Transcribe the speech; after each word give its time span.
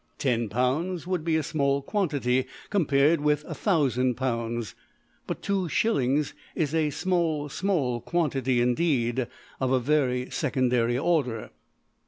Ten 0.17 0.49
pounds 0.49 1.05
would 1.05 1.23
be 1.23 1.35
a 1.35 1.43
small 1.43 1.83
quantity 1.83 2.47
compared 2.71 3.21
with 3.21 3.43
£$1000$; 3.45 4.73
but 5.27 5.43
two 5.43 5.69
shillings 5.69 6.33
is 6.55 6.73
a 6.73 6.89
small 6.89 7.49
small 7.49 7.99
quantity 8.01 8.61
indeed, 8.61 9.27
of 9.59 9.71
a 9.71 9.79
very 9.79 10.27
secondary 10.31 10.97
order. 10.97 11.51